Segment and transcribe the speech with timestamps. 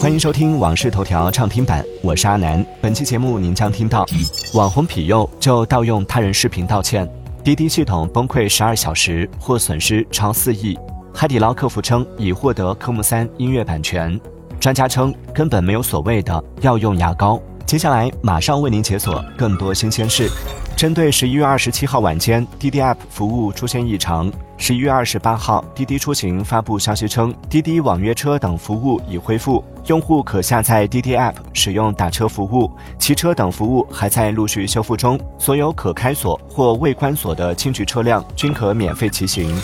[0.00, 2.64] 欢迎收听《往事头条》畅听版，我是阿南。
[2.80, 4.04] 本期节目您将听到：
[4.52, 7.06] 网红痞幼就盗用他人视频道歉；
[7.42, 10.76] 滴滴系统崩溃十二小时，或损失超四亿；
[11.14, 14.18] 海底捞客服称已获得科目三音乐版权；
[14.60, 17.40] 专家称根本没有所谓的要用牙膏。
[17.64, 20.28] 接下来马上为您解锁更多新鲜事。
[20.76, 24.30] 针对十一月二十七号晚间滴滴 App 服务出现异常，
[24.60, 39.56] 十一月二十八号，滴滴出行发布消息称，滴滴网约车等服务已恢复，用户可下载滴滴 App 使用打车服务，骑车等服务还在陆续修复中，所有可开锁或未关锁的轻距车辆均可免费骑行。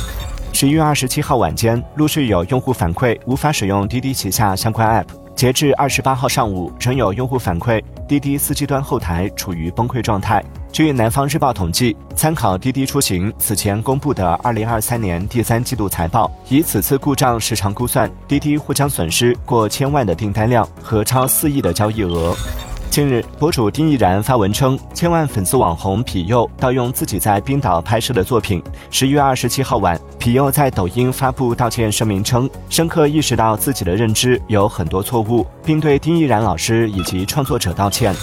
[0.53, 5.24] 十一月二十七号晚间，陆续有用户反馈无法使用滴滴旗下相关 App。
[5.35, 10.43] 截至二十八号上午，仍有用户反馈滴滴司机端后台处于崩溃状态。
[10.71, 22.35] 据南方日报统计，参考滴滴出行此前公布的二零二三年第三季度财报，以此次故障时长估算，滴滴或将损失过千万的订单量和超四亿的交易额。
[22.95, 28.63] 近日，博主丁毅然发文称，千万粉丝网红痞幼盗用自己在冰岛拍摄的作品。
[28.89, 38.15] 十一月二十七号晚，痞幼在抖音发布道歉声明称，深刻意识到自己的认知有很多错误，并对丁毅然老师以及创作者道歉。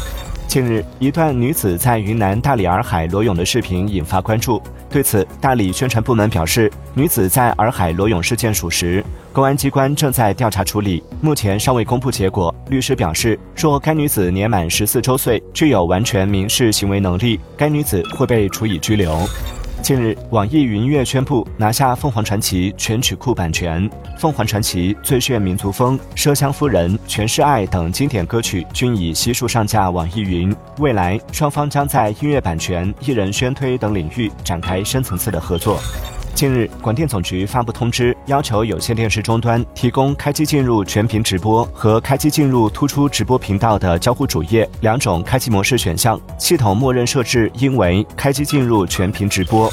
[0.52, 4.62] 近日，一段女子在云南大理洱海裸泳的视频引发关注。
[4.90, 12.54] 对此，大理宣传部门表示，女子在洱海裸泳事件属实，公安机关正在调查处理，目前尚未公布结果。
[12.68, 19.18] 律师表示，若该女子年满十四周岁，具有完全民事行为能力，该女子会被处以拘留。
[19.82, 23.90] 近日，网易云音乐宣布拿下凤凰传奇全曲库版权。
[24.16, 30.56] 凤凰传奇《最炫民族风》《奢香夫人》《全是爱》等经典歌曲均已悉数上架网易云。
[30.78, 35.80] 未来，双方将在音乐版权、艺人宣推等领域展开深层次的合作。
[36.42, 49.72] 近日，广电总局发布通知，要求有线电视终端提供开机进入全屏直播和开机进入突出直播频道的交互主页两种开机模式选项，系统默认设置应为开机进入全屏直播。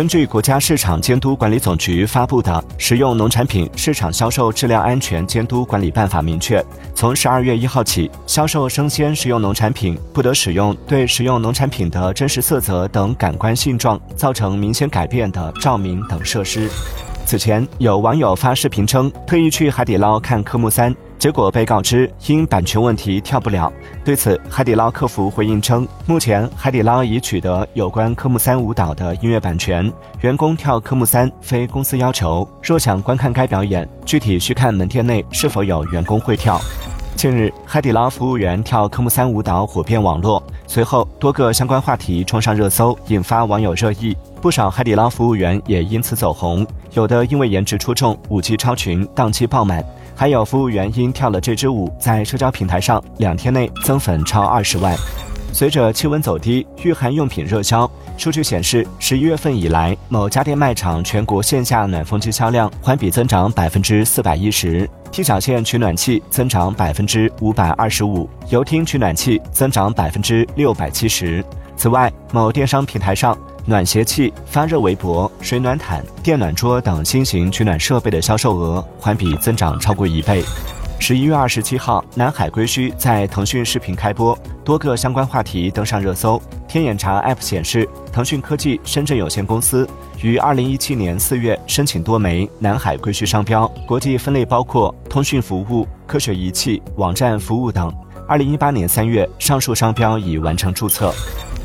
[0.00, 16.70] 根据国家市场监督管理总局发布的《食用农产品市场销售质量安全监督管理办法》明确，从十二月一号起，销售生鲜食用农产品不得使用对食用农产品的真实色泽等感官性状造成明显改变的照明等设施。
[17.26, 20.96] 此前，有网友发视频称，特意去海底捞看科目三。
[21.20, 23.70] 结果被告知因版权问题跳不了。
[24.02, 29.92] 对此，海底捞客服回应称，目前海底捞已取得有关科目三舞蹈的音乐版权，
[30.22, 32.48] 员工跳科目三非公司要求。
[32.62, 36.58] 若想观看该表演，具体需看门店内是否有员工会跳。
[37.16, 44.16] 近日，海底捞服务员跳科目三舞蹈火遍网络，随后多个相关话题冲上热搜，引发网友热议。
[44.40, 49.84] 不少海底捞服务员也因此走红，有的因为颜值出众，舞技超群，档期爆满。
[50.20, 54.94] 还有服务员因跳了这支舞，在社交平台上两天内增粉超二十万。
[55.50, 57.90] 随着气温走低，御寒用品热销。
[58.18, 71.42] 数据显示，十一月份以来，某家电卖场全国线下暖风机销量环比增长百分之四百一十，T 小线取暖器增长百分之五百二十五，游厅取暖器增长百分之六百七十。
[71.78, 73.34] 此外，某电商平台上。
[73.66, 80.42] 暖鞋器、发热围脖、水暖毯、电暖桌等新型取暖设备的销售额环比增长超过一倍。
[80.98, 86.40] 十一月二十七号，南海归墟在腾讯视频开播，多个相关话题登上热搜。
[86.68, 89.88] 天眼查 App 显示，腾讯科技深圳有限公司
[90.20, 97.90] 于二零一七年四月申请多枚南海归墟商标，国际分类包括通讯服务、科学仪器、网站服务等。
[98.30, 101.12] 二零一八年三月，上述商标已完成注册。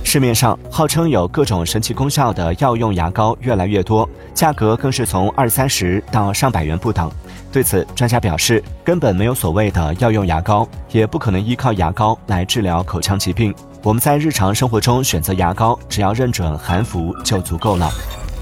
[0.04, 7.08] 市面上号称有各种神奇功效的药用牙膏越来越多，价格更是从二三十到上百元不等。
[7.52, 13.54] 对此，专家表示，根本没有所谓的药用牙膏，也不可能依靠牙膏来治疗口腔疾病。
[13.84, 17.92] 我们在日常生活中选择牙膏，只要认准含氟就足够了。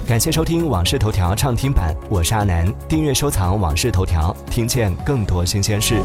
[0.08, 2.74] 感谢收听《往事头条》畅听版，我是阿南。
[2.88, 6.02] 订阅收藏《往事头条》，听见更多新鲜事。